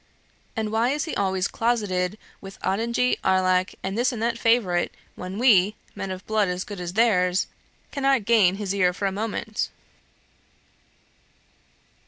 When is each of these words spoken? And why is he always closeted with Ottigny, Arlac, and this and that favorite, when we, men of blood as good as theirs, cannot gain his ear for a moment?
And 0.55 0.71
why 0.71 0.89
is 0.89 1.05
he 1.05 1.15
always 1.15 1.47
closeted 1.47 2.17
with 2.41 2.57
Ottigny, 2.63 3.17
Arlac, 3.23 3.75
and 3.83 3.95
this 3.95 4.11
and 4.11 4.19
that 4.19 4.35
favorite, 4.39 4.91
when 5.15 5.37
we, 5.37 5.75
men 5.93 6.09
of 6.09 6.25
blood 6.25 6.47
as 6.47 6.63
good 6.63 6.79
as 6.79 6.93
theirs, 6.93 7.45
cannot 7.91 8.25
gain 8.25 8.55
his 8.55 8.73
ear 8.73 8.93
for 8.93 9.05
a 9.05 9.11
moment? 9.11 9.69